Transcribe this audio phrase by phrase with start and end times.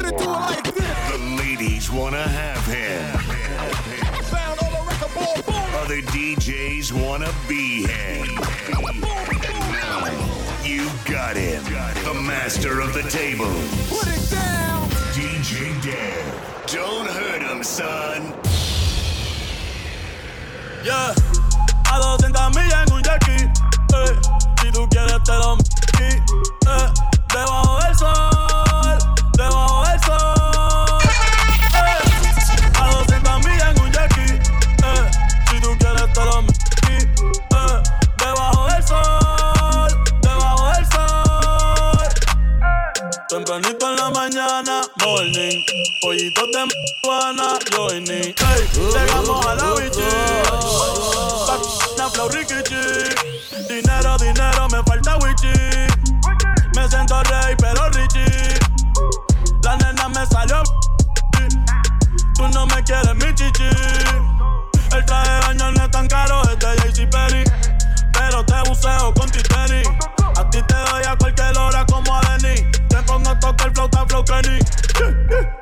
[0.00, 3.20] The ladies wanna have him.
[5.82, 8.26] Other DJs wanna be him.
[10.64, 11.62] You got him.
[12.04, 13.52] The master of the table.
[13.88, 14.88] Put it down.
[15.12, 16.40] DJ Dev.
[16.66, 18.32] Don't hurt him, son.
[20.82, 21.12] Yeah,
[21.92, 23.44] a 200 millas en un jackie.
[23.92, 24.16] Eh.
[24.62, 25.58] Si tú quieres te lo
[26.00, 26.20] eh.
[27.32, 28.39] Debajo del sol,
[45.10, 45.62] morning.
[46.00, 48.34] Pollitos de marihuana, joining.
[48.50, 50.08] Ey, llegamos a la bichi.
[51.94, 52.82] Una flow rikichi.
[53.68, 55.52] Dinero, dinero, me falta wichi.
[56.74, 58.58] Me siento rey, pero richie.
[59.62, 60.62] La nena me salió.
[62.34, 63.70] Tú no me quieres, mi chichi.
[64.92, 67.44] El traje de baño no es tan caro, es de JC Perry.
[68.12, 69.82] Pero te buceo con titeri.
[73.70, 74.58] El flow, tan flow Kenny.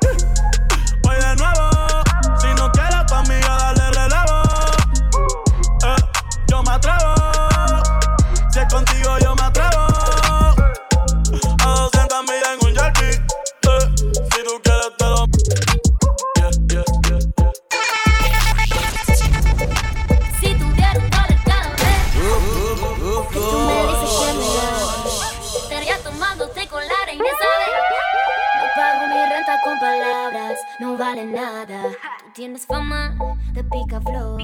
[31.09, 31.83] vale nada.
[32.19, 33.17] Tú tienes fama
[33.53, 34.37] de pica flow,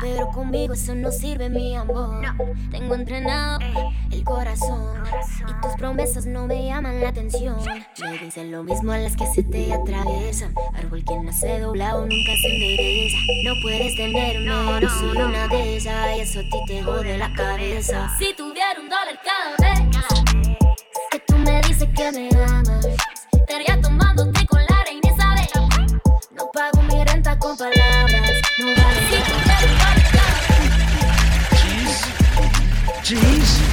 [0.00, 2.24] pero conmigo eso no sirve, mi amor.
[2.70, 3.58] Tengo entrenado
[4.10, 5.02] el corazón
[5.48, 7.56] y tus promesas no me llaman la atención.
[8.00, 10.54] Me dicen lo mismo a las que se te atraviesan.
[10.74, 13.16] Árbol que nace doblado nunca se endereza.
[13.44, 17.32] No puedes tenerme, no soy una de esas y eso a ti te jode la
[17.32, 18.10] cabeza.
[18.18, 19.80] Si tuviera un dólar cada vez
[21.10, 22.86] que tú me dices que me amas,
[23.32, 24.59] estaría tomándote con.
[26.40, 29.40] No pago mi renta con palabras, no vale cada
[30.56, 30.80] vez.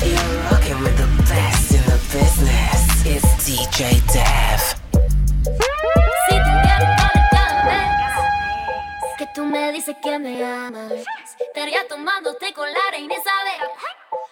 [0.04, 3.06] You're rocking with the best in the business.
[3.06, 4.62] It's DJ Dev.
[6.28, 6.36] Si
[7.32, 10.92] cada vez que tú me dices que me amas,
[11.40, 13.62] estaría tomándote con la reina Isabel.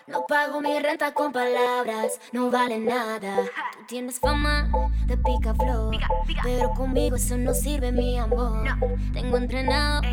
[0.08, 3.38] No pago mi renta con palabras, no vale nada.
[3.74, 4.70] Tú tienes fama
[5.08, 5.92] de pica flow,
[6.44, 8.68] pero conmigo eso no sirve, mi amor.
[9.14, 10.04] Tengo entrenado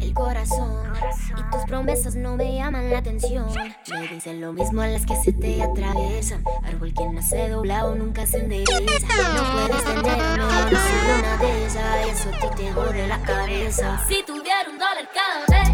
[0.00, 0.90] el corazón
[1.36, 3.46] y tus promesas no me llaman la atención.
[3.90, 6.42] Me dicen lo mismo a las que se te atraviesan.
[6.64, 9.06] Árbol que nace doblado nunca se endereza.
[9.34, 14.02] No puedes tenerme, no soy una de esas eso a ti te jode la cabeza.
[14.08, 15.72] Si tuviera un dólar cada vez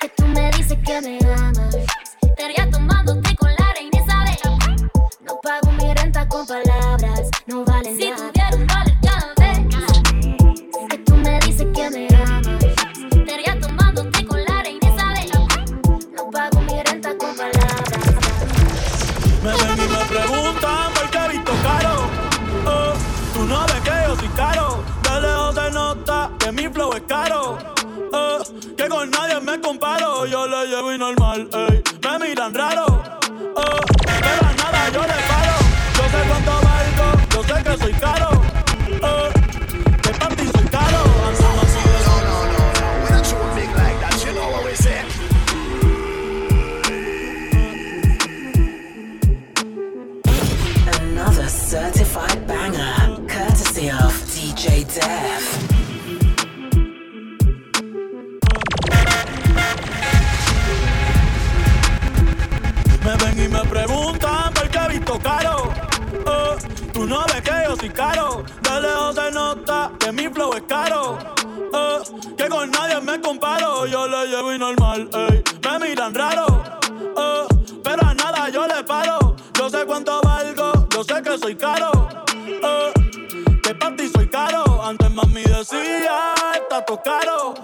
[0.00, 1.76] que tú me dices que me amas,
[2.44, 4.36] estaría tomándote con la reina Isabel.
[5.24, 8.16] No pago mi renta con palabras, no vale si nada.
[8.16, 9.58] Si tuviera un dólar cada vez
[10.90, 12.48] que tú me dices que me amas,
[13.12, 15.30] estaría tomándote con la reina Isabel.
[16.16, 18.04] No pago mi renta con palabras.
[19.44, 21.94] Me ven y me preguntan por qué he visto caro.
[22.66, 22.92] Oh,
[23.34, 24.82] tú no ves que yo soy caro.
[25.04, 27.58] De lejos se nota que mi flow es caro.
[28.12, 28.42] Oh,
[28.76, 30.01] que con nadie me comparo.
[30.26, 31.82] Yo le llevo y normal, ey.
[32.02, 32.91] Me miran raro.
[67.42, 68.42] Que yo soy caro.
[68.62, 71.18] De lejos se nota que mi flow es caro.
[71.72, 71.98] Oh,
[72.36, 73.86] que con nadie me comparo.
[73.86, 75.08] Yo le llevo y normal.
[75.62, 76.46] Me miran raro.
[77.16, 77.46] Oh,
[77.82, 79.36] pero a nada yo le paro.
[79.58, 81.90] Yo sé cuánto valgo, yo sé que soy caro.
[82.62, 82.90] Oh,
[83.62, 84.82] que para ti soy caro.
[84.82, 87.54] Antes mami decía, está todo caro.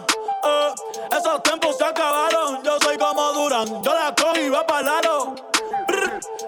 [0.45, 0.75] Oh,
[1.11, 2.63] esos tiempos se acabaron.
[2.63, 5.01] Yo soy como Duran, yo la cojo y va para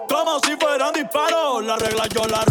[0.07, 1.63] Como si fueran disparos.
[1.65, 2.45] La regla yo la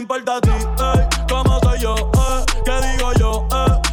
[0.00, 0.50] importa a ti,
[1.28, 1.94] cómo soy yo,
[2.64, 3.46] qué digo yo,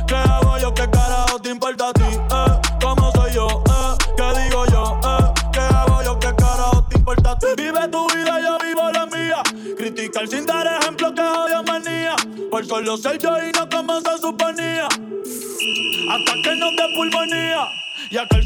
[0.07, 2.04] qué hago yo, qué carajo te importa a ti,
[2.81, 3.63] cómo soy yo,
[4.15, 5.00] qué digo yo,
[5.51, 7.48] qué hago yo, qué carajo te importa a ti.
[7.57, 9.42] Vive tu vida, yo vivo la mía.
[9.77, 12.15] Criticar sin dar ejemplo que odio manía.
[12.50, 14.86] Por solo ser yo y no como se suponía.
[14.86, 17.68] Hasta que no te pulmonía
[18.10, 18.45] y aquel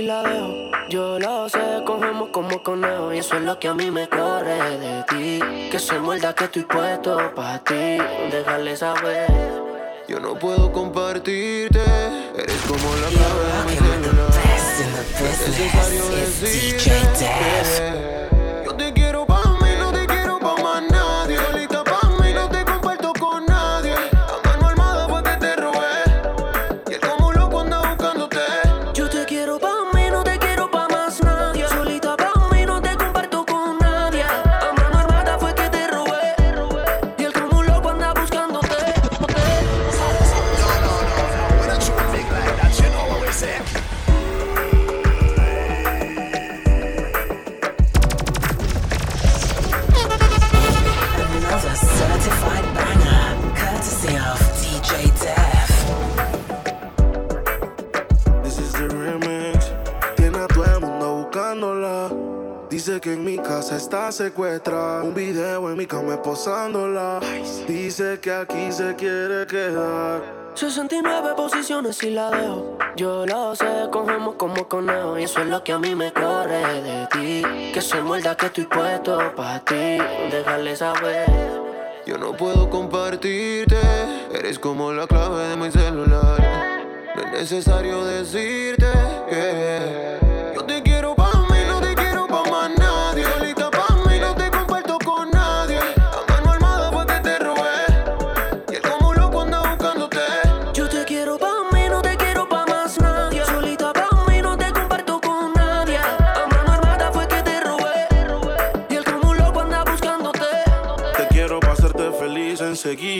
[0.00, 0.22] si la.
[0.88, 3.12] Yo lo sé, cogemos como conejo.
[3.12, 5.40] Y eso es lo que a mí me corre de ti.
[5.70, 7.98] Que se muerda que estoy puesto para ti.
[8.30, 9.28] Déjale saber.
[10.08, 11.80] Yo no puedo compartirte.
[12.36, 14.30] Eres como la clave de mi celular.
[15.22, 16.90] Es necesario decirte.
[64.12, 65.02] secuestra.
[65.02, 67.20] Un video en mi cama esposándola.
[67.66, 70.22] Dice que aquí se quiere quedar.
[70.54, 72.76] 69 posiciones y la dejo.
[72.96, 75.18] Yo lo sé, cogemos como conejo.
[75.18, 77.72] Y eso es lo que a mí me corre de ti.
[77.72, 79.98] Que se muerda que estoy puesto para ti.
[80.30, 81.26] Déjale saber.
[82.06, 83.78] Yo no puedo compartirte.
[84.34, 86.84] Eres como la clave de mi celular.
[87.14, 88.86] No es necesario decirte
[89.28, 90.19] que.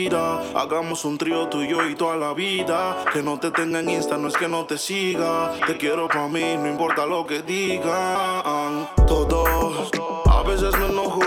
[0.09, 3.05] Hagamos un trío tú y yo y toda la vida.
[3.13, 5.51] Que no te tenga en Insta, no es que no te siga.
[5.67, 8.89] Te quiero pa' mí, no importa lo que digan.
[9.05, 9.91] Todos,
[10.25, 11.21] a veces me enojo.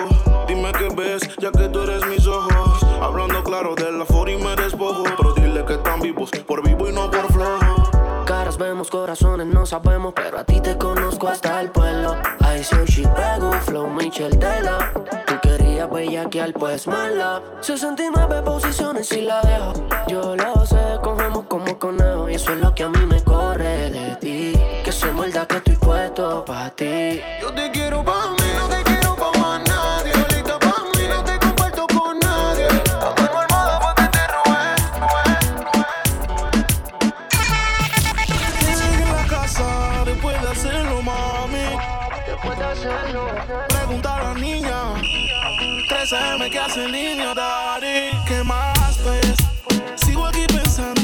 [0.49, 2.83] Dime qué ves, ya que tú eres mis ojos.
[3.01, 5.05] Hablando claro de la for y me despojo.
[5.17, 8.25] Pero dile que están vivos, por vivo y no por flojo.
[8.25, 12.17] Caras vemos, corazones no sabemos, pero a ti te conozco hasta el pueblo.
[12.41, 15.24] I so she pego, flow Michel Dela.
[15.85, 17.43] Querías bellaquear, pues mala.
[17.61, 19.73] 69 posiciones y la dejo.
[20.09, 22.31] Yo lo sé, cogemos como conejo.
[22.31, 24.53] Y eso es lo que a mí me corre de ti.
[24.83, 27.21] Que se muerda que estoy puesto pa' ti.
[27.41, 30.13] Yo te quiero pa' mí, no te quiero pa' más nadie.
[30.13, 32.67] Solita pa' mí, no te comparto con nadie.
[33.01, 34.65] La mano armada fue que te robé.
[39.03, 41.77] En la casa después de hacerlo, mami.
[42.27, 43.27] Después de hacerlo.
[43.69, 45.34] Pregunta a la niña.
[45.89, 48.11] 13M que hace línea, daddy.
[48.27, 49.35] ¿Qué más ves?
[49.97, 51.04] Sigo aquí pensando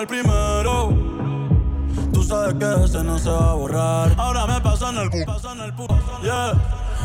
[0.00, 0.94] el primero
[2.12, 4.14] Tú sabes que ese no se va a borrar.
[4.16, 5.86] Ahora me pasa en el en el pu.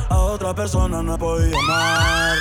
[0.09, 2.37] A otra persona no he podido amar.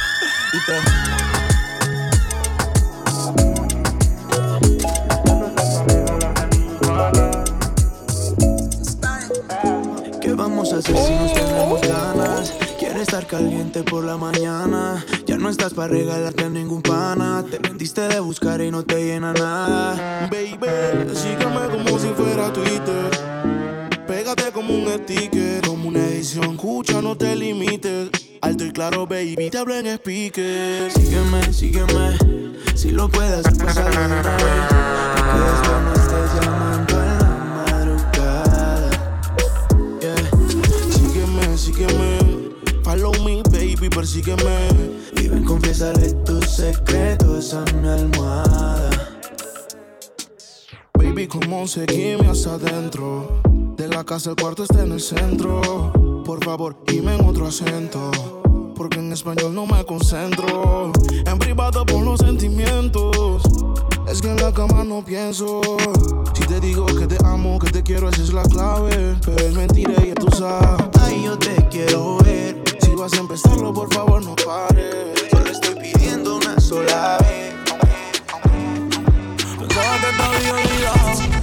[10.21, 12.53] ¿Qué vamos a hacer si nos tenemos ganas?
[12.79, 15.05] Quiere estar caliente por la mañana.
[15.39, 17.45] No estás para regalarte a ningún pana.
[17.51, 20.29] Te vendiste de buscar y no te llena nada.
[20.31, 23.11] Baby, sígueme como si fuera Twitter.
[24.07, 26.53] Pégate como un sticker, como una edición.
[26.53, 28.11] Escucha, no te limites.
[28.41, 30.91] Alto y claro, baby, te hablo en speaker.
[30.93, 32.19] Sígueme, sígueme.
[32.75, 34.23] Si lo puedes pasar de no
[43.85, 44.69] baby, persígueme.
[45.17, 48.91] Y ven, confiésale tus secretos a mi almohada.
[50.95, 53.43] Baby, como seguime hasta adentro.
[53.77, 55.93] De la casa el cuarto está en el centro.
[56.25, 58.11] Por favor, dime en otro acento.
[58.75, 60.93] Porque en español no me concentro.
[61.27, 63.43] En privado por los sentimientos.
[64.09, 65.61] Es que en la cama no pienso.
[66.35, 69.17] Si te digo que te amo, que te quiero, esa es la clave.
[69.25, 70.87] Pero es mentira y tú sabes.
[71.01, 72.74] Ay, yo te quiero ver.
[72.97, 75.25] Vas a empezarlo, por favor, no pares.
[75.31, 77.55] Solo estoy pidiendo una sola vez.
[79.59, 81.35] pensaba que había olvidado.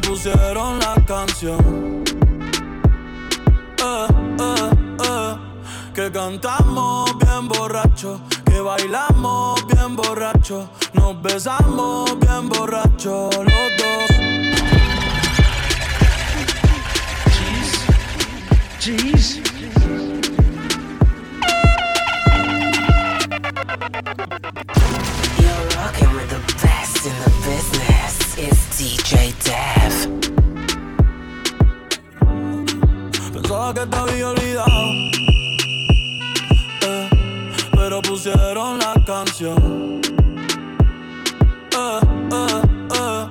[0.00, 2.04] pusieron la canción.
[3.78, 4.06] Eh,
[4.40, 4.70] eh,
[5.04, 5.36] eh,
[5.94, 14.27] que cantamos bien borracho, que bailamos bien borracho, nos besamos bien borracho los dos.
[18.88, 19.36] Jeez.
[25.42, 28.14] You're rocking with the best in the business.
[28.38, 29.12] It's DJ
[29.44, 29.94] Dev.
[33.34, 34.80] Pensaba que te había olvidado,
[36.80, 37.10] eh,
[37.72, 40.00] pero pusieron la canción.
[41.76, 42.00] Eh,
[42.32, 42.62] eh,
[42.94, 43.26] eh,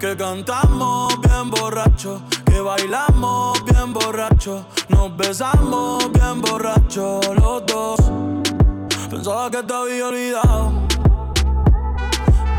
[0.00, 2.22] que cantamos bien borracho,
[2.54, 7.98] que bailamos bien borracho, nos besamos bien borracho los dos.
[9.10, 10.72] Pensaba que te había olvidado,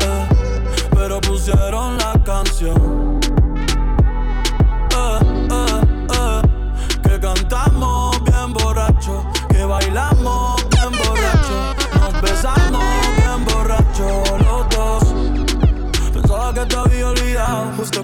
[0.00, 0.28] eh,
[0.90, 3.05] pero pusieron la canción.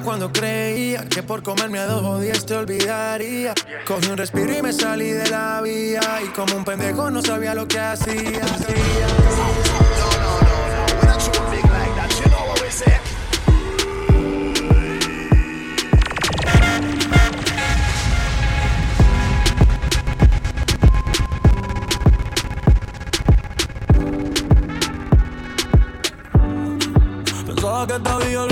[0.01, 3.53] Cuando creía que por comerme a dos o te olvidaría.
[3.87, 6.01] Cogí un respiro y me salí de la vía.
[6.25, 8.41] Y como un pendejo no sabía lo que hacía.
[27.47, 28.52] Pensaba que te había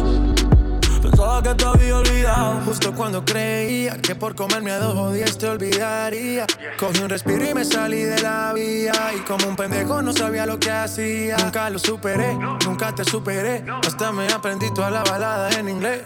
[1.41, 2.61] Que te había olvidado.
[2.65, 6.45] Justo cuando creía que por comerme a dos o diez te olvidaría.
[6.79, 8.93] Cogí un respiro y me salí de la vía.
[9.17, 11.37] Y como un pendejo no sabía lo que hacía.
[11.37, 13.65] Nunca lo superé, nunca te superé.
[13.85, 16.01] Hasta me aprendí toda la balada en inglés.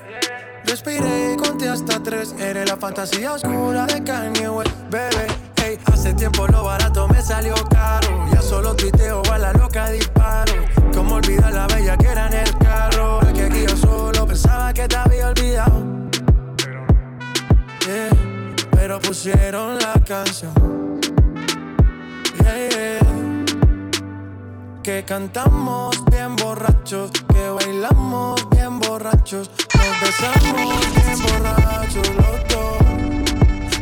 [0.63, 2.34] Respiré y conté hasta tres.
[2.39, 5.28] Eres la fantasía oscura de Kanye West, bebé.
[5.58, 8.26] Hey, hace tiempo lo barato me salió caro.
[8.34, 10.54] Ya solo tuiteo a la loca disparo.
[10.93, 13.19] Como olvidar la bella que era en el carro.
[13.34, 15.82] Que aquí yo solo pensaba que te había olvidado.
[17.88, 18.10] Yeah,
[18.71, 20.54] pero pusieron la canción.
[22.43, 23.00] Yeah.
[24.84, 32.78] Que cantamos bien borrachos, que bailamos bien borrachos, nos besamos bien borrachos los dos.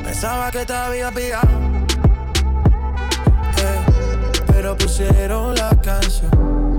[0.05, 1.49] Pensaba que te había pillado,
[4.45, 6.72] pero pusieron la canción.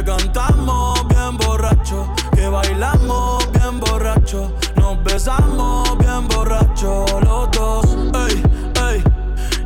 [0.00, 7.84] Que cantamos bien borracho, que bailamos bien borracho, nos besamos bien borracho los dos.
[8.26, 8.42] Ey,
[8.88, 9.04] ey,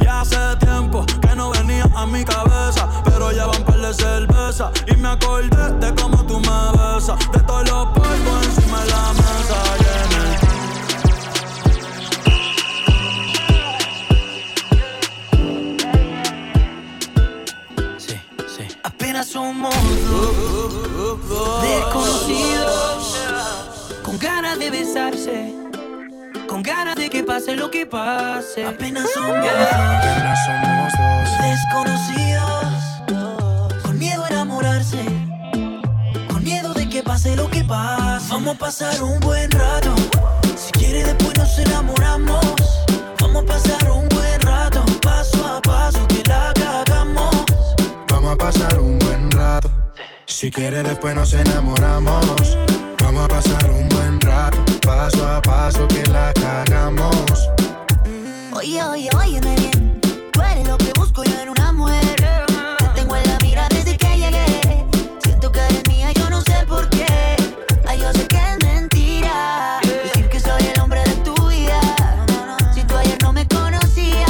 [0.00, 4.72] ya hace tiempo que no venía a mi cabeza, pero ya van par de cerveza
[4.88, 8.03] y me acordé de cómo tú me besas, de todos los
[24.78, 25.54] besarse,
[26.48, 28.64] con ganas de que pase lo que pase.
[28.66, 31.28] Apenas somos Apenas somos dos.
[31.48, 32.74] desconocidos,
[33.84, 35.04] con miedo a enamorarse,
[36.28, 38.26] con miedo de que pase lo que pase.
[38.30, 39.94] Vamos a pasar un buen rato,
[40.56, 42.44] si quiere después nos enamoramos.
[43.20, 47.46] Vamos a pasar un buen rato, paso a paso que la cagamos.
[48.08, 49.70] Vamos a pasar un buen rato.
[50.26, 52.58] Si quieres después nos enamoramos.
[53.14, 54.58] Vamos a pasar un buen rato.
[54.84, 57.48] Paso a paso que la cagamos.
[58.52, 60.00] Oye, oye, óyeme bien.
[60.32, 62.16] Tú eres lo que busco yo en una mujer.
[62.16, 64.84] Te tengo en la mira desde que llegué.
[65.22, 67.36] Siento que eres mía, yo no sé por qué.
[67.86, 69.78] Ay, yo sé que es mentira.
[69.82, 71.80] Decir que soy el hombre de tu vida.
[72.74, 74.28] Si tú ayer no me conocías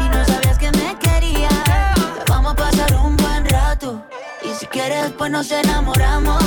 [0.00, 1.52] y no sabías que me querías.
[2.26, 4.02] Vamos a pasar un buen rato.
[4.42, 6.41] Y si quieres, después nos enamoramos.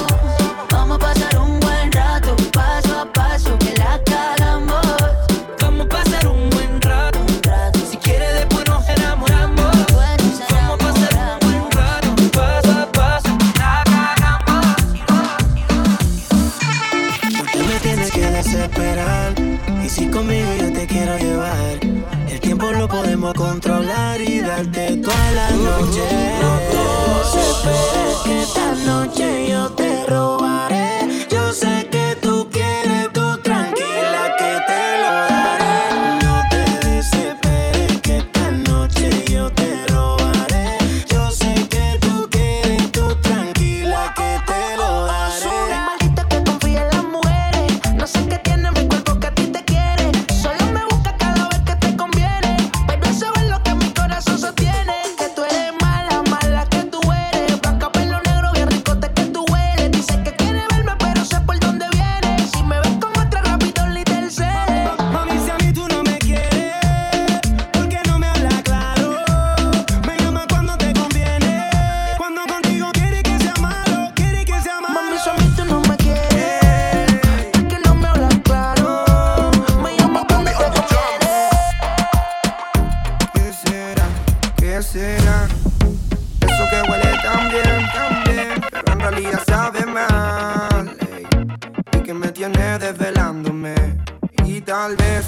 [94.45, 95.25] Y tal vez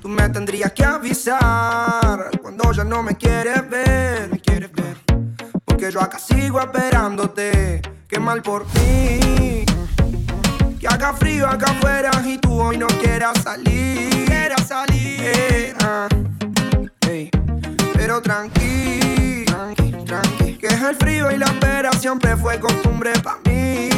[0.00, 4.28] tú me tendrías que avisar cuando ya no me quieres ver.
[4.30, 4.96] Me quieres ver.
[5.64, 7.80] Porque yo acá sigo esperándote.
[8.08, 9.64] Qué mal por mí.
[10.78, 14.26] Que haga frío acá afuera y tú hoy no quieras salir.
[14.26, 15.02] Quieras salir.
[17.94, 23.91] Pero tranqui, tranqui, tranqui Que el frío y la espera siempre fue costumbre para mí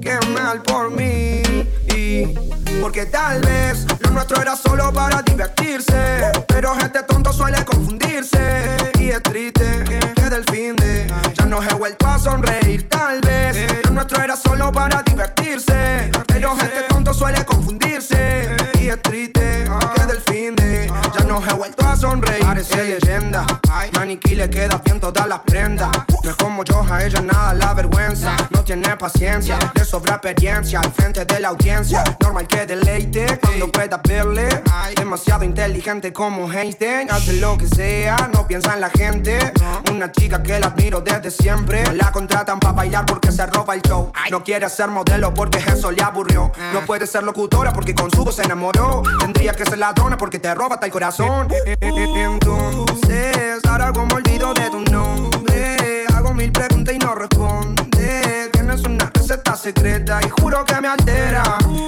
[0.00, 1.42] Qué mal por mí.
[2.80, 6.32] Porque tal vez lo nuestro era solo para divertirse.
[6.48, 8.76] Pero este tonto suele confundirse.
[8.98, 9.84] Y es triste
[10.14, 13.84] que del fin de Ya no he vuelto a sonreír Tal vez.
[13.84, 16.10] Lo nuestro era solo para divertirse.
[16.26, 18.56] Pero este tonto suele confundirse.
[18.80, 22.44] Y es triste que del fin de Ya no he vuelto a sonreír.
[22.44, 23.46] Parece leyenda.
[23.92, 25.90] Maniquí le queda bien todas las prendas.
[26.24, 28.36] No es como yo, a ella nada la vergüenza
[28.70, 32.04] tiene paciencia, le sobra experiencia Al frente de la audiencia.
[32.20, 34.48] Normal que deleite cuando pueda verle.
[34.94, 37.10] Demasiado inteligente como Einstein.
[37.10, 39.52] Hace lo que sea, no piensa en la gente.
[39.90, 41.82] Una chica que la admiro desde siempre.
[41.94, 44.12] La contratan para bailar porque se roba el show.
[44.30, 46.52] No quiere ser modelo porque eso le aburrió.
[46.72, 49.02] No puede ser locutora porque con su voz se enamoró.
[49.18, 51.48] Tendría que ser ladrona porque te roba hasta el corazón.
[51.80, 56.06] Entonces, ahora como olvido de tu nombre.
[56.14, 57.30] Hago mil preguntas y no receta
[59.60, 61.42] secreta y juro que me altera.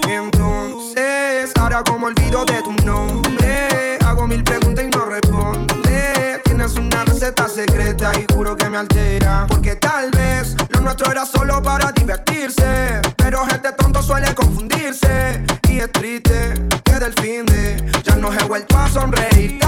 [0.06, 6.40] Entonces, ahora como olvido de tu nombre Hago mil preguntas y no responde.
[6.44, 9.46] Tienes una receta secreta y juro que me altera.
[9.48, 15.42] Porque tal vez lo nuestro era solo para divertirse Pero gente tonto suele confundirse.
[15.70, 16.54] Y es triste
[16.84, 19.58] que del fin de Ya no he vuelto a sonreír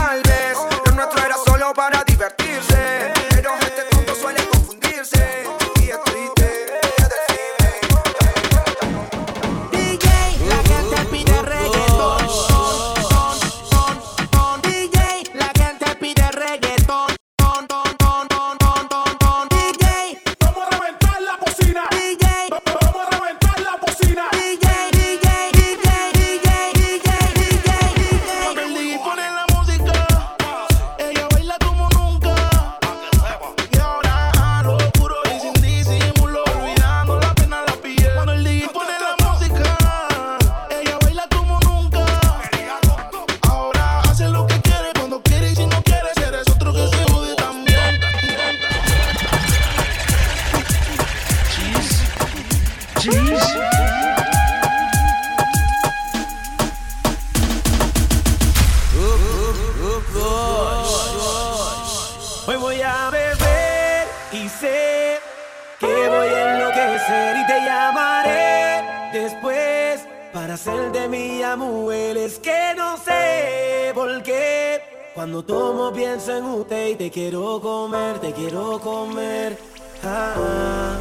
[75.15, 79.57] cuando tomo pienso en usted y te quiero comer, te quiero comer.
[80.03, 80.97] Ah, ah.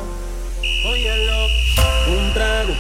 [0.86, 1.48] Óyelo,
[2.16, 2.74] un trago,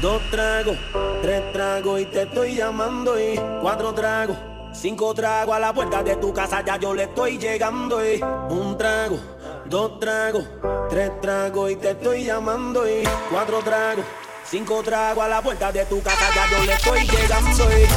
[0.00, 0.76] dos tragos,
[1.20, 4.36] tres tragos y te estoy llamando y cuatro tragos.
[4.72, 8.78] Cinco tragos a la puerta de tu casa, ya yo le estoy llegando y un
[8.78, 9.18] trago,
[9.66, 10.44] dos tragos,
[10.88, 14.04] tres tragos y te estoy llamando y cuatro tragos,
[14.44, 17.87] cinco tragos a la puerta de tu casa, ya yo le estoy llegando y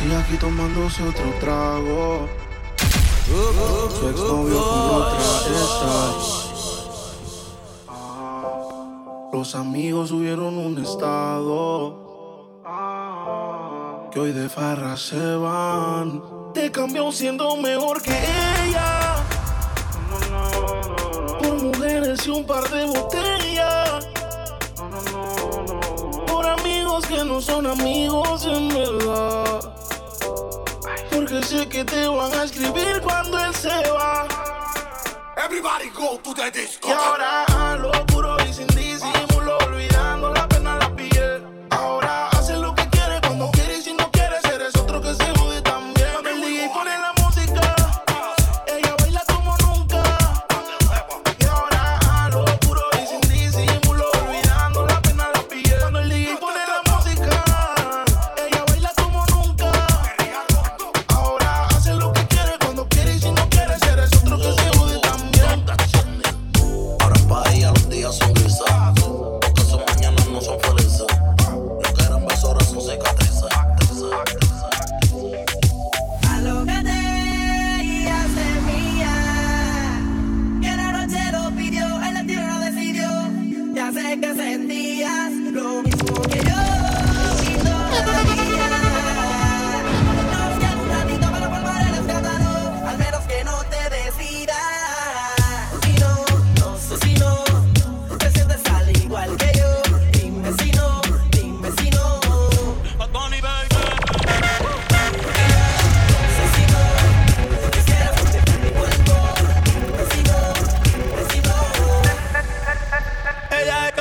[0.00, 2.26] Sigue aquí tomándose otro trago.
[3.98, 6.12] Su ex exnovio con otra está.
[9.30, 12.00] Los amigos subieron un estado.
[14.10, 16.22] Que hoy de farra se van.
[16.54, 18.16] Te cambió siendo mejor que
[18.66, 19.16] ella.
[21.42, 24.08] Por mujeres y un par de botellas.
[26.26, 29.79] Por amigos que no son amigos en verdad.
[31.10, 34.26] Porque sé que te van a escribir cuando él se va.
[35.36, 36.88] Everybody go to the disco.
[36.88, 39.29] Y ahora lo puro y sin disimulo.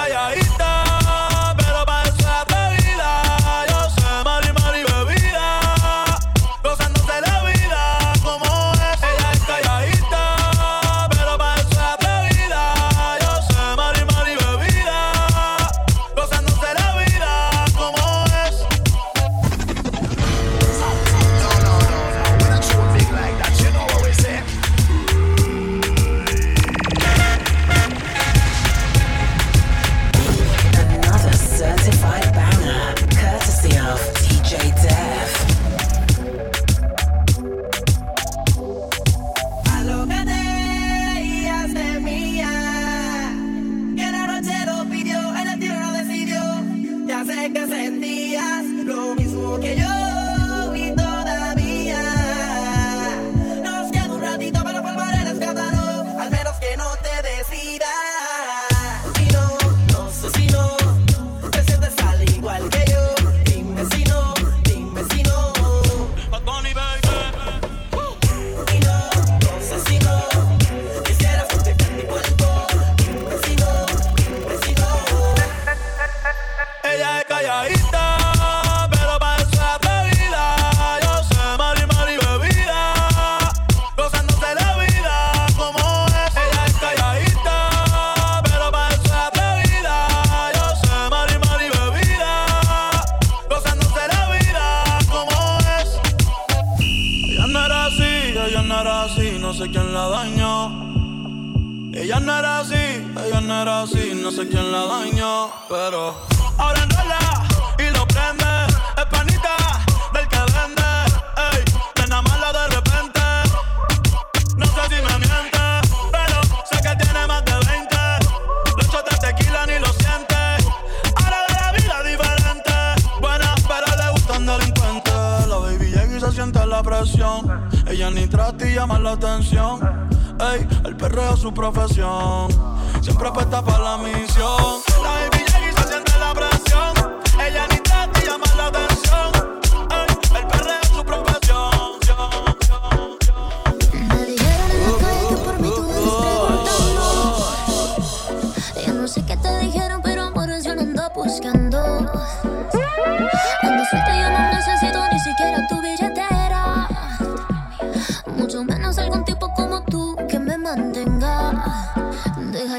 [0.09, 0.68] calladita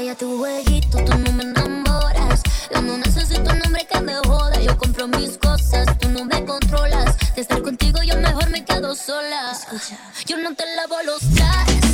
[0.01, 2.41] vaya tu jueguito, tú no me enamoras.
[2.73, 6.43] Yo no necesito un hombre que me joda, yo compro mis cosas, tú no me
[6.43, 7.15] controlas.
[7.35, 9.51] De estar contigo yo mejor me quedo sola.
[9.51, 9.99] Escucha.
[10.25, 11.90] Yo no te lavo los trajes.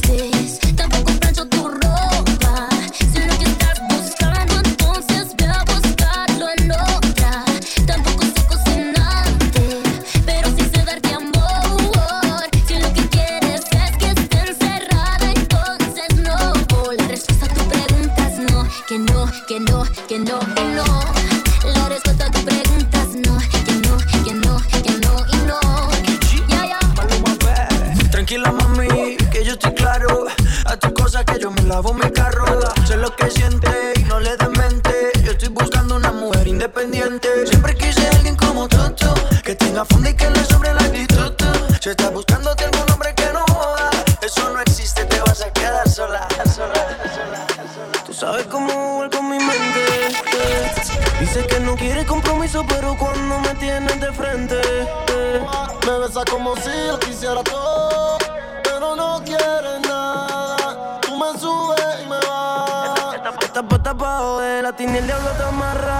[64.87, 65.96] Tiene el diablo te.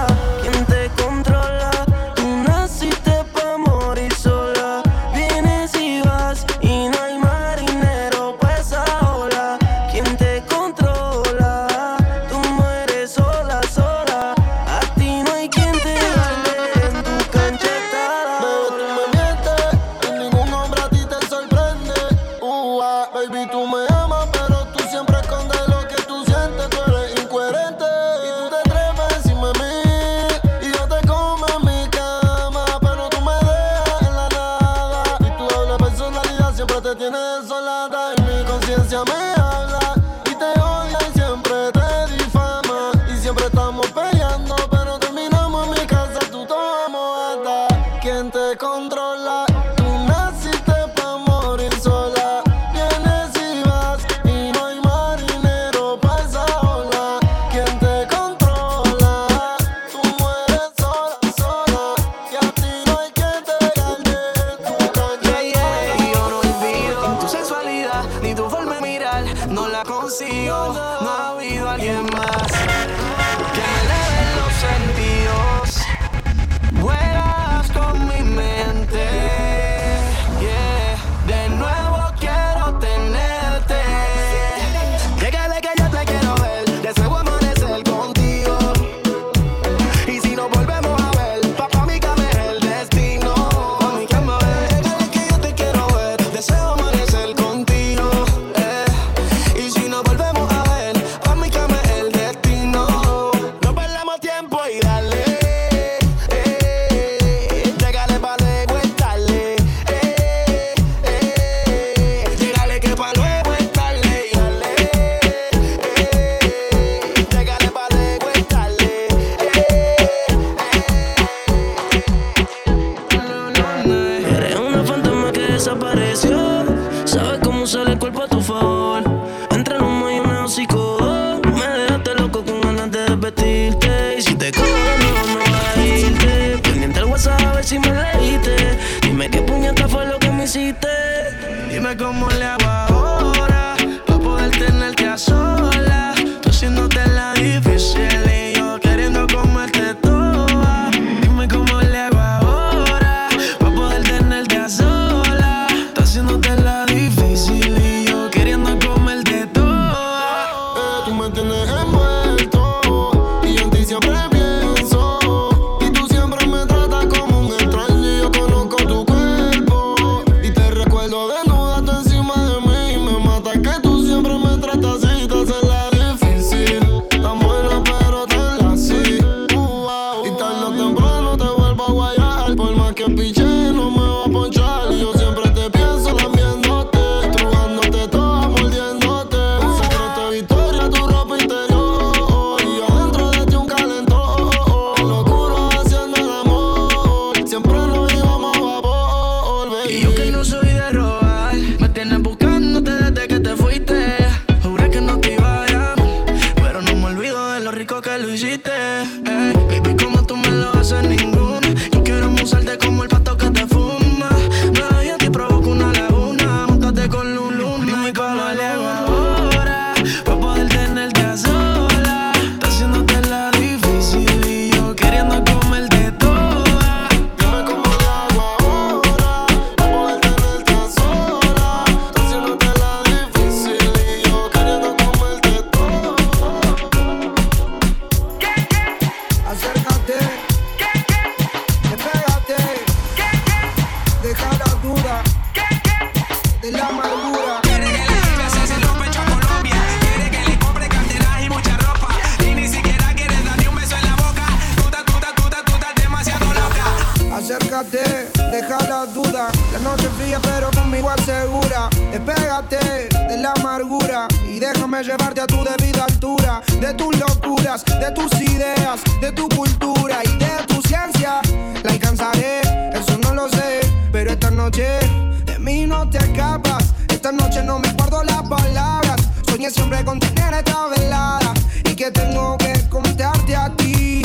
[258.52, 259.50] Deja la duda.
[259.72, 261.90] La noche fría pero conmigo asegura.
[262.12, 266.62] Despégate de la amargura Y déjame llevarte a tu debida altura.
[266.80, 271.42] De tus locuras, de tus ideas De tu cultura y de tu ciencia.
[271.84, 272.62] La alcanzaré,
[272.94, 273.82] eso no lo sé
[274.12, 275.00] Pero esta noche
[275.46, 279.16] de mí no te escapas Esta noche no me guardo las palabras.
[279.50, 281.52] Soñé siempre con tener esta velada.
[281.84, 284.22] Y que tengo que contarte a ti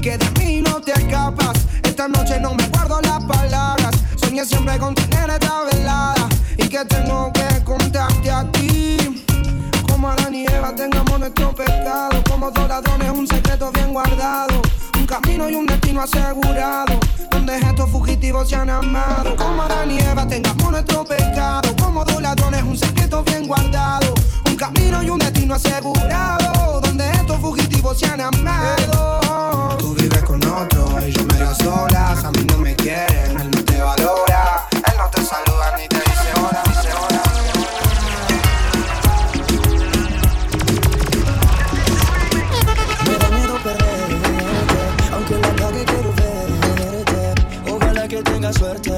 [0.00, 1.58] Que de mí no te escapas.
[1.82, 3.94] Esta noche no me guardo las palabras.
[4.16, 6.28] Soñé siempre con tener esta velada.
[6.56, 8.69] Y que tengo que contarte a ti
[10.00, 12.24] Como Adán y Eva tengamos nuestro pecado.
[12.26, 14.62] Como dos ladrones un secreto bien guardado.
[14.98, 16.98] Un camino y un destino asegurado.
[17.30, 19.36] Donde estos fugitivos se han amado.
[19.36, 21.76] Como Adán y Eva tengamos nuestro pecado.
[21.78, 24.14] Como dos ladrones un secreto bien guardado.
[24.46, 26.80] Un camino y un destino asegurado.
[26.80, 29.76] Donde estos fugitivos se han amado.
[29.76, 32.24] Tú vives con otro y yo medio solas.
[32.24, 34.66] A mí no me quieren, él no te valora.
[34.72, 35.89] Él no te saluda ni
[48.52, 48.92] Suerte,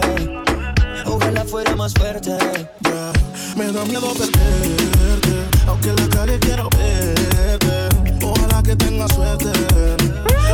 [1.05, 2.36] ojalá fuera más fuerte.
[3.55, 7.88] Me da miedo perderte, aunque la calle quiero verte.
[8.24, 9.53] Ojalá que tenga suerte,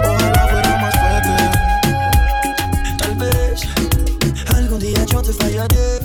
[0.04, 1.36] ojalá fuera más fuerte.
[2.98, 3.62] Tal vez
[4.54, 6.00] algún día yo te fallaré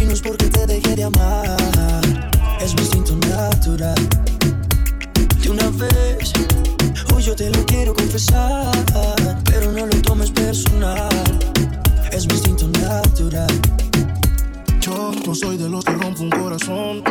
[0.00, 1.56] y no es porque te dejé de amar,
[2.60, 4.08] es mi instinto natural.
[5.42, 6.32] De una vez,
[7.14, 8.70] hoy yo te lo quiero confesar,
[9.44, 11.08] pero no lo tomes personal,
[12.14, 13.60] es mi instinto natural.
[14.80, 17.02] Yo no soy de los que rompo un corazón.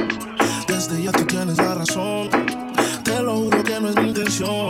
[0.68, 2.30] Desde ya tú tienes la razón.
[3.04, 4.70] Te lo juro que no es mi intención.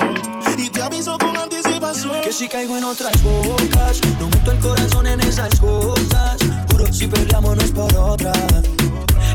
[0.57, 2.21] Y te aviso con anticipación.
[2.23, 6.37] Que si caigo en otras bocas, no meto el corazón en esas cosas.
[6.71, 8.33] Juro, si peleamos no es por otra.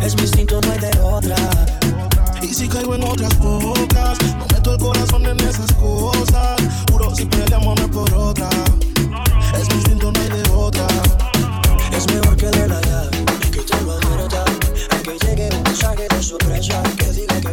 [0.02, 1.36] Es mi instinto, no hay de otra.
[2.42, 6.60] Y si caigo en otras bocas, no meto el corazón en esas cosas.
[6.90, 8.48] Juro, si peleamos es por otra.
[9.58, 10.48] Es mi instinto, no hay de.
[11.96, 14.44] Es mejor que de la llave, que te lo advierta.
[14.90, 17.48] A que llegue un mensaje de sorpresa, que diga que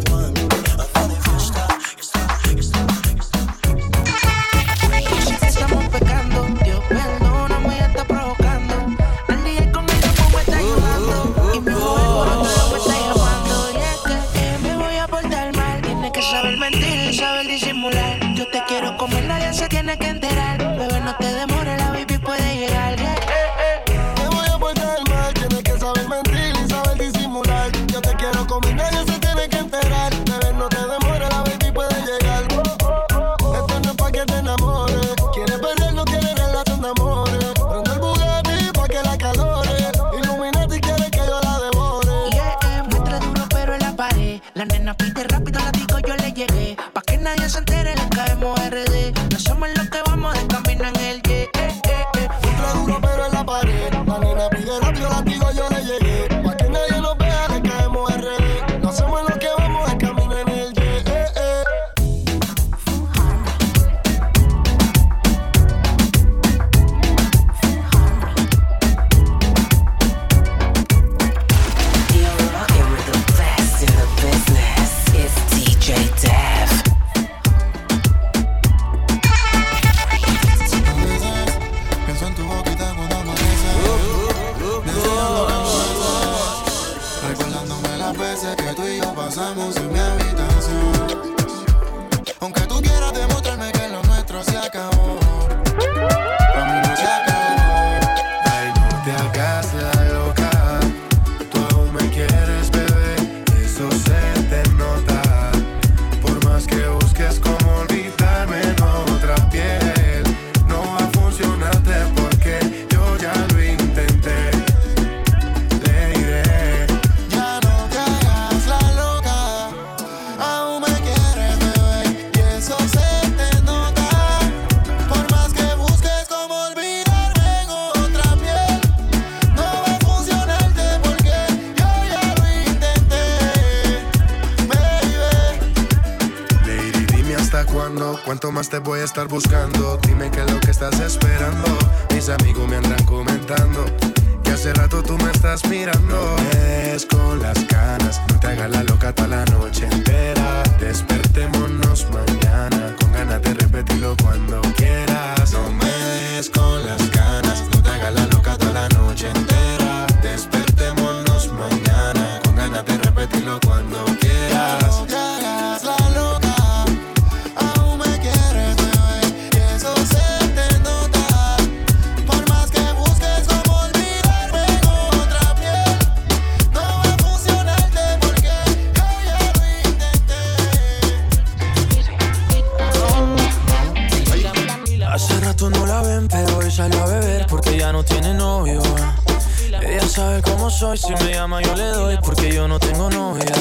[190.76, 190.98] soy.
[190.98, 192.18] Si me llama, yo le doy.
[192.22, 193.55] Porque yo no tengo novia.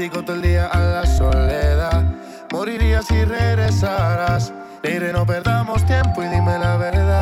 [0.00, 2.02] dedico todo el día a la soledad.
[2.50, 4.50] Moriría si regresaras.
[4.82, 7.19] Iré, no perdamos tiempo y dime la verdad.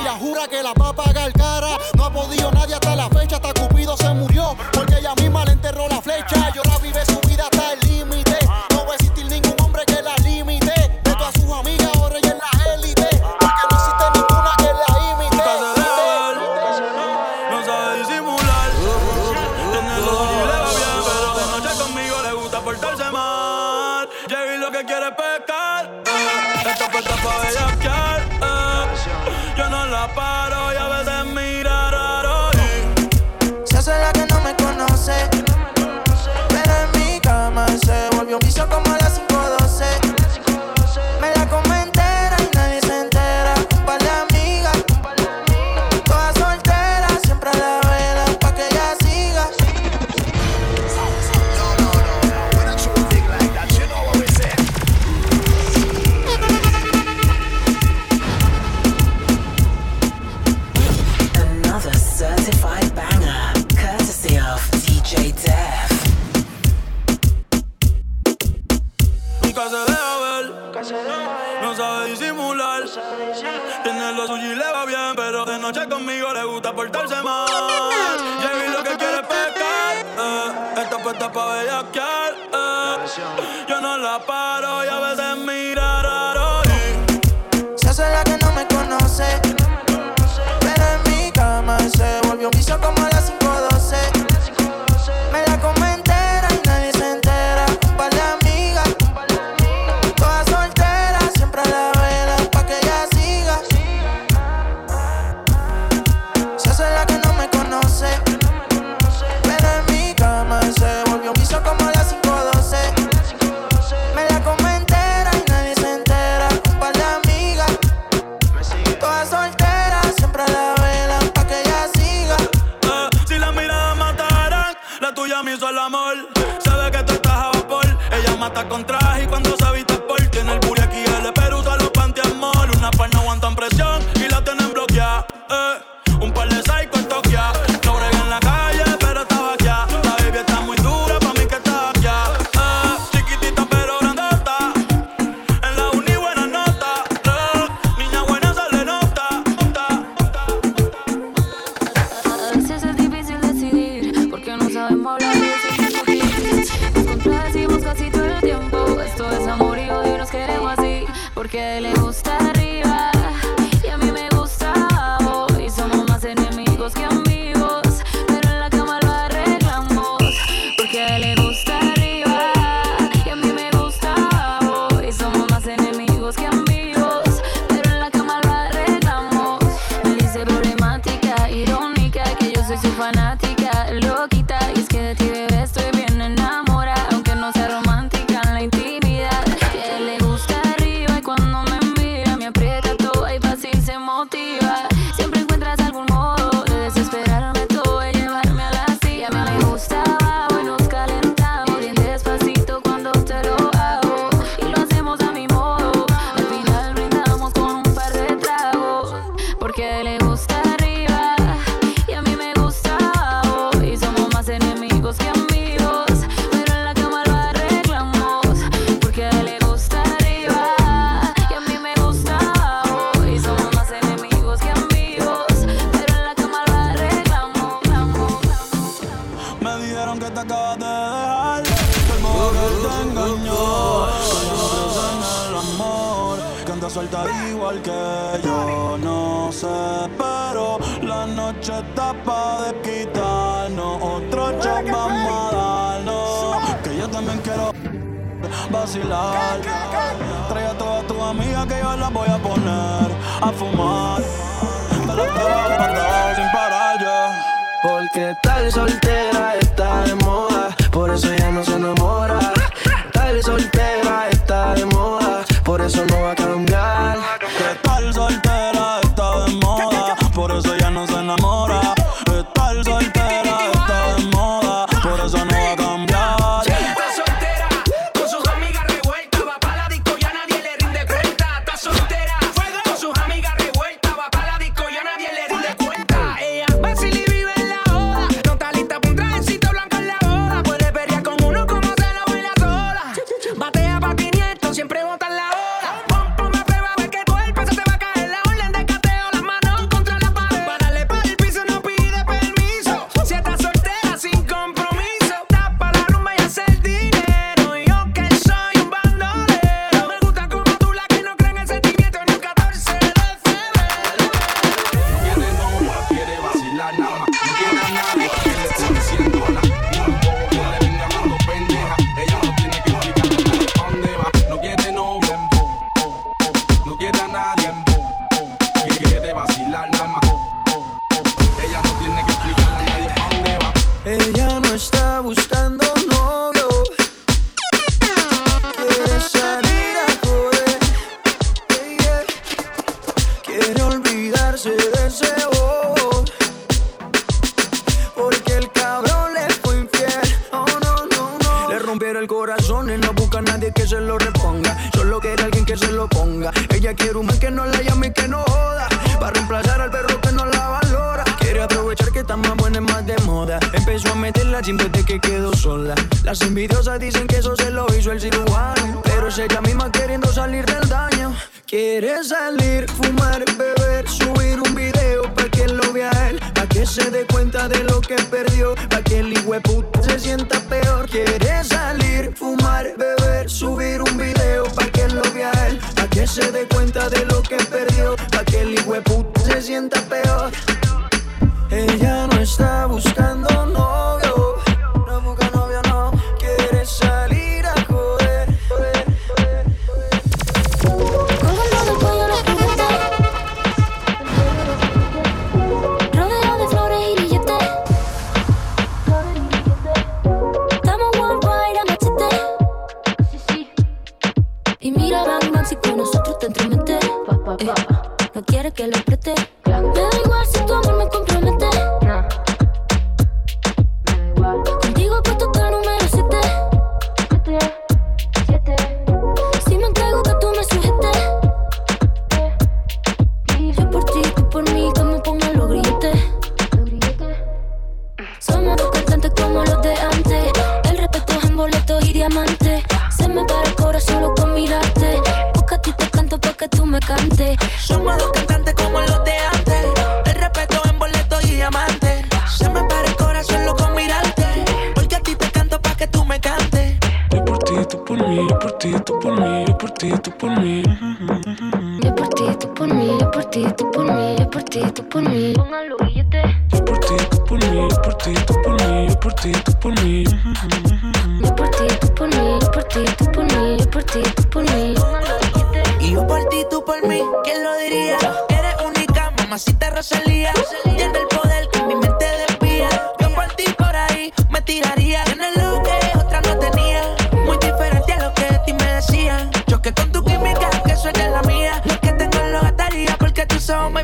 [0.00, 1.78] ella jura que la va a pagar cara.
[1.96, 4.56] No ha podido nadie hasta la fecha, hasta Cupido se murió.
[4.72, 6.50] Porque ella misma le enterró la flecha.
[6.54, 8.38] Yo la vive su vida hasta el límite.
[8.70, 10.72] No va a existir ningún hombre que la limite.
[11.04, 13.08] De todas sus amigas, ahora ella en la élite.
[13.40, 15.54] Porque no existe ninguna que la imite.
[17.50, 18.70] No sabe disimular.
[19.72, 24.08] Tiene los ojos bien, pero de noche conmigo le gusta portarse mal.
[24.28, 26.02] Jay lo que quiere pescar.
[26.66, 27.73] Esta puerta para ella.
[30.14, 30.53] para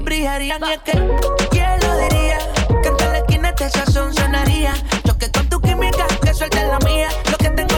[0.01, 0.62] siempre brillarían.
[0.64, 0.92] Es que,
[1.51, 2.38] ¿quién lo diría?
[2.82, 4.74] Que en la esquina este sazón sonaría.
[5.05, 7.09] Choque con tu química, que suelte la mía.
[7.30, 7.69] Lo que tengo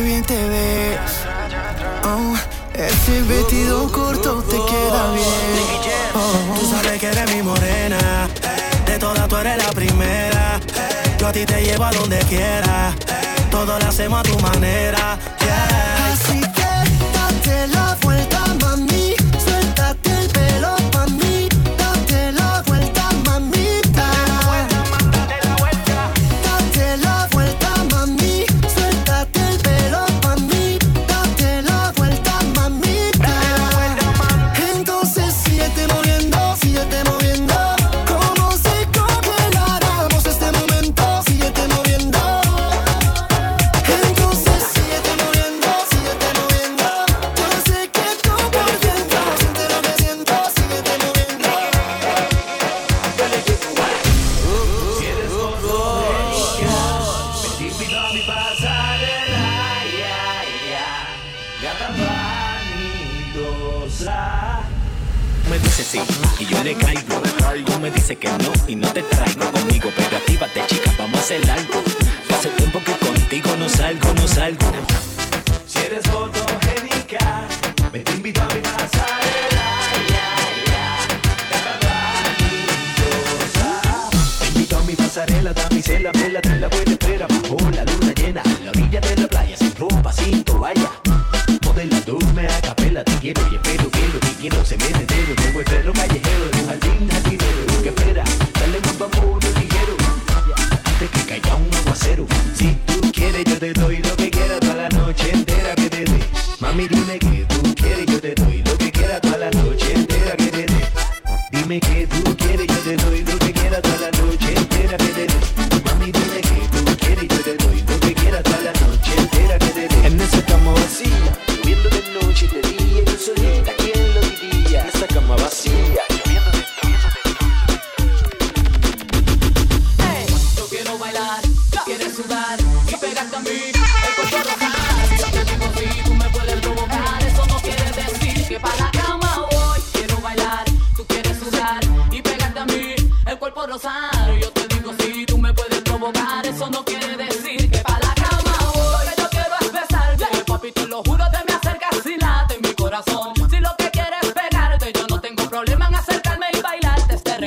[0.00, 0.98] bien te ves.
[2.04, 2.34] Oh,
[2.74, 5.80] ese vestido corto te queda bien.
[6.14, 6.58] Oh.
[6.58, 8.28] Tú sabes que eres mi morena.
[8.86, 10.60] De todas tú eres la primera.
[11.18, 12.94] Yo a ti te llevo a donde quiera.
[13.50, 15.18] Todo lo hacemos a tu manera.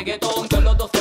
[0.04, 0.48] reggaetón.
[0.48, 0.93] Con los dos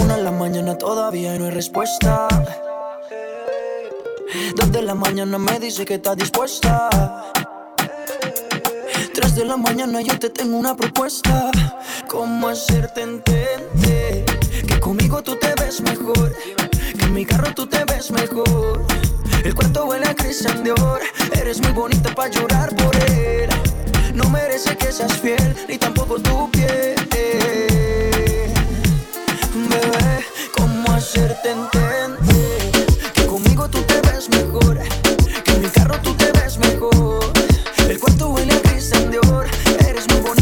[0.00, 2.26] Una en la mañana todavía no hay respuesta.
[4.56, 6.88] Dos de la mañana me dice que está dispuesta.
[9.12, 11.50] Tres de la mañana yo te tengo una propuesta.
[12.08, 14.24] ¿Cómo hacerte entender
[14.66, 16.34] que conmigo tú te ves mejor?
[16.98, 18.86] Que en mi carro tú te ves mejor.
[19.44, 21.00] El cuarto huele a Christian Dior.
[21.38, 23.50] Eres muy bonita para llorar por él.
[24.18, 26.96] No merece que seas fiel, ni tampoco tu piel.
[29.70, 32.58] Bebé, ¿cómo hacerte entender
[33.14, 34.80] que conmigo tú te ves mejor?
[35.44, 37.30] Que en mi carro tú te ves mejor.
[37.88, 39.46] El cuarto huele a Christian Dior.
[39.88, 40.37] Eres muy bonita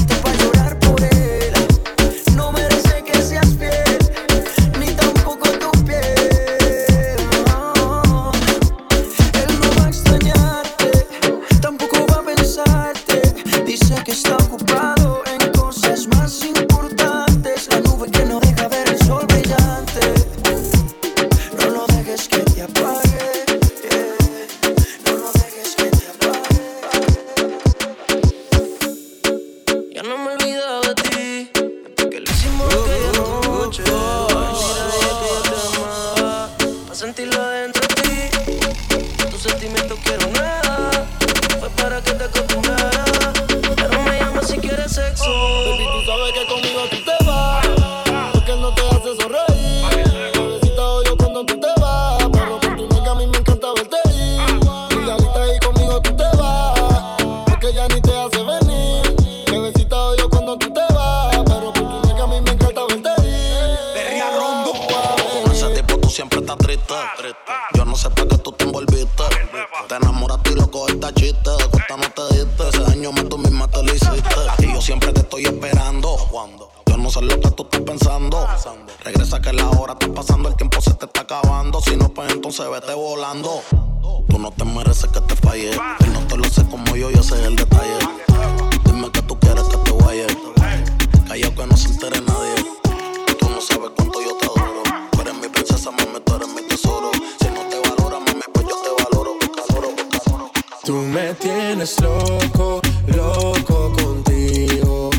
[100.87, 105.11] Tú me tienes loco, loco contigo.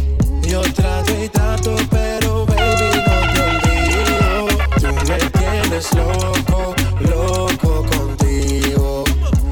[0.44, 4.48] Yo trato y trato, pero baby no te olvido.
[4.80, 9.04] Tú me tienes loco, loco contigo.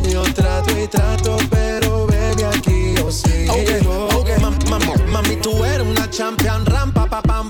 [0.09, 3.53] Yo trato y trato, pero baby aquí yo sigo.
[3.53, 7.49] Ok, ok, mam- mam- mami, tú eres una champion, rampa, pa, pam,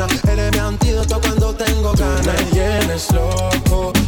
[0.00, 3.10] Eres mi antídoto cuando tengo ganas.
[3.12, 3.99] Loco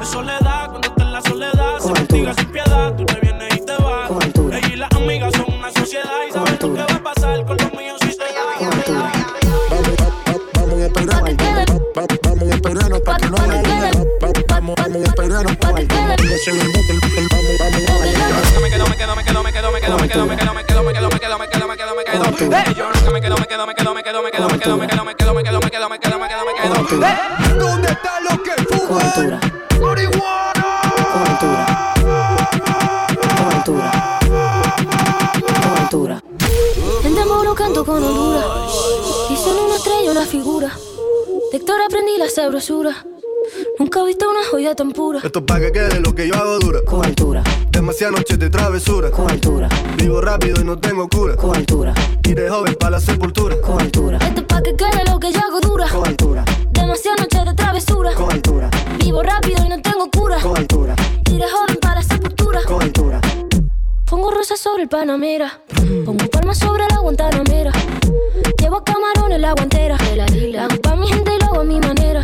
[0.00, 1.78] Es soledad cuando está en la soledad.
[1.78, 4.10] Se castiga sin piedad, tú te vienes y te vas.
[4.10, 7.56] Ella y las amigas son una sociedad y saben lo que va a pasar con
[7.58, 8.10] los míos si
[14.60, 15.28] Vamos vamos para
[17.60, 18.10] Vamos, vamos
[18.62, 20.59] me quedo, me quedo, me quedo, me quedo, me quedo, me quedo, me quedo.
[37.90, 38.02] con.
[39.30, 40.70] Y solo una estrella, una figura.
[41.50, 43.04] De Héctor aprendí la sabrosura.
[43.78, 45.20] Nunca he visto una joya tan pura.
[45.22, 46.80] Esto pa' que quede lo que yo hago dura.
[46.86, 47.42] Con altura.
[47.70, 49.10] Demasiadas noches de travesura.
[49.10, 49.68] Con altura.
[49.96, 51.36] Vivo rápido y no tengo cura.
[51.36, 51.94] Con altura.
[52.28, 53.60] Iré joven para la sepultura.
[53.60, 54.18] Con altura.
[54.18, 55.88] Esto pa' que quede lo que yo hago dura.
[55.88, 56.44] Con altura.
[56.70, 58.14] Demasiadas noches de travesura.
[58.14, 58.70] Con altura.
[58.98, 60.40] Vivo rápido y no tengo cura.
[60.40, 60.94] Con altura.
[61.30, 62.62] Iré joven para la sepultura.
[62.64, 63.20] Con altura.
[64.08, 65.60] Pongo rosas sobre el Panamera.
[66.04, 67.70] Pongo sobre la guantanamera.
[68.58, 69.96] Llevo camarones la guantera.
[70.82, 72.22] Pa' mi gente y lo hago a mi manera.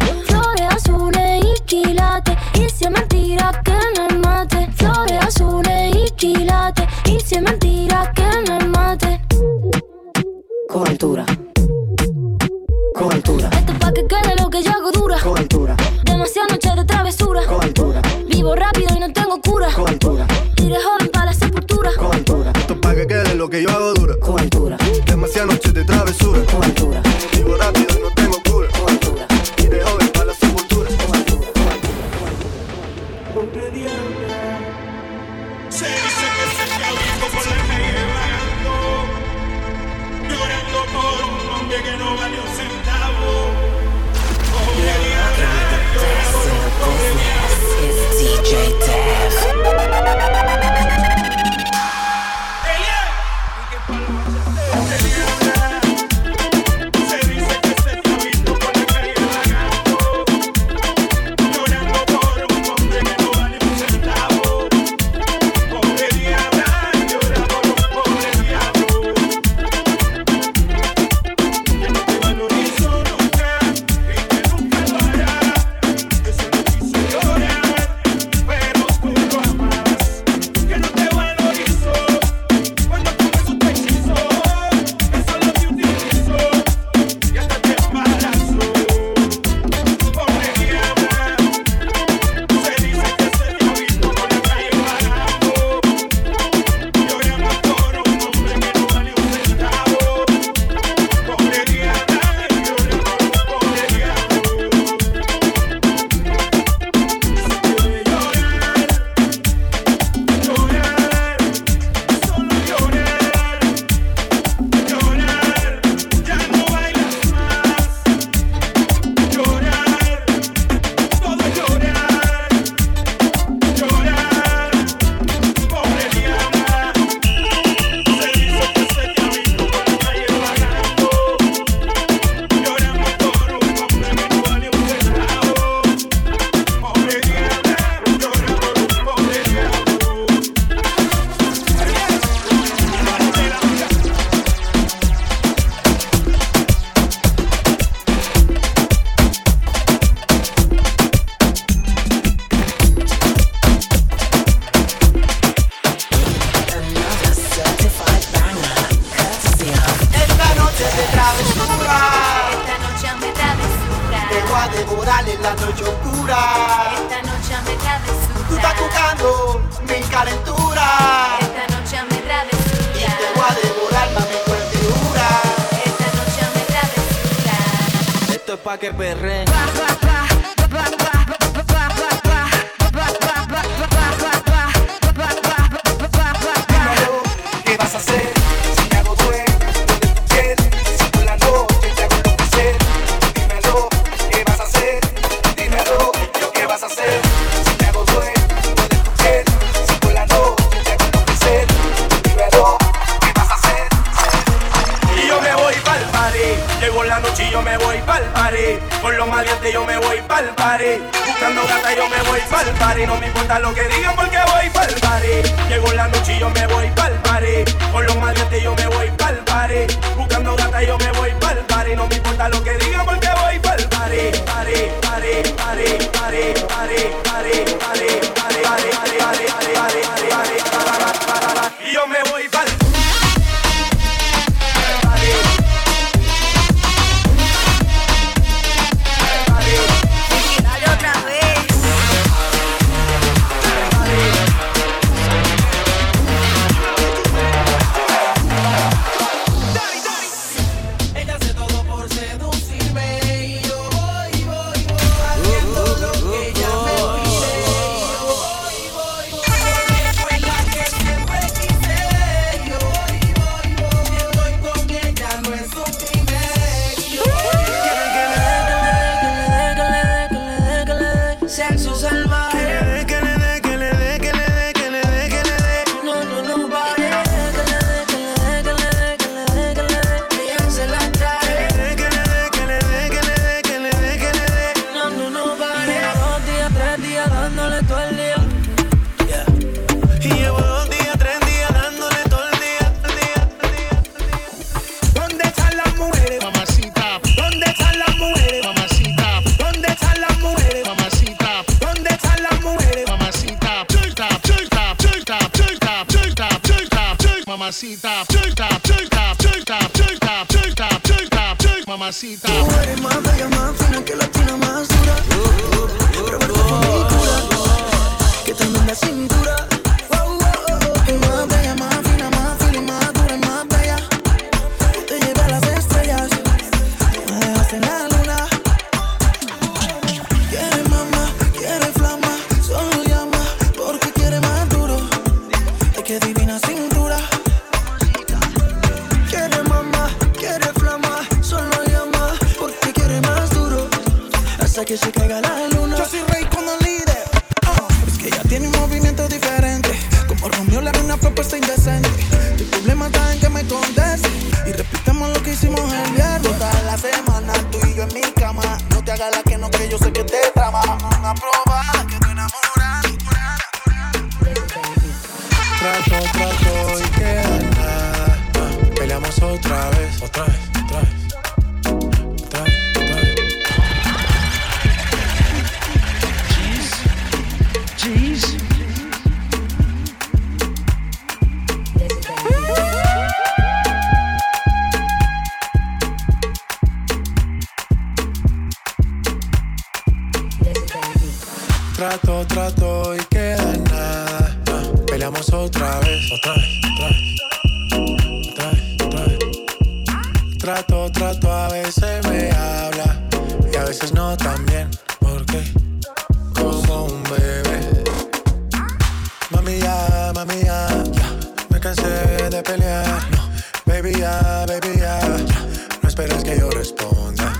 [416.16, 417.52] esperas que yo responda.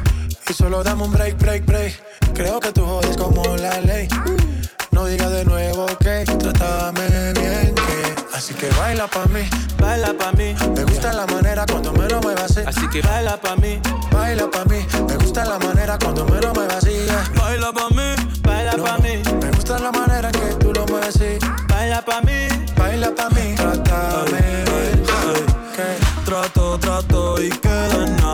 [0.49, 1.93] Y solo dame un break, break, break.
[2.33, 4.09] Creo que tú jodes como la ley.
[4.93, 8.17] No digas de nuevo que trátame bien, que.
[8.35, 9.43] Así que baila pa' mí,
[9.79, 10.55] baila pa' mí.
[10.75, 12.89] Me gusta la manera cuando me lo muevas así.
[12.89, 13.79] Que baila pa' mí,
[14.11, 14.87] baila pa' mí.
[15.07, 16.85] Me gusta la manera cuando me lo muevas.
[17.39, 19.23] Baila pa' mí, baila pa' mí.
[19.43, 21.39] Me gusta la manera que tú lo mueves así.
[21.69, 23.55] Baila pa' mí, baila pa' mí.
[23.55, 25.05] Trátame, ay,
[26.25, 28.26] trato, trato y queda nada.